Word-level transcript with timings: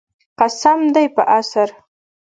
قسم 0.39 0.79
دی 0.93 1.05
په 1.15 1.21
عصر. 1.37 1.69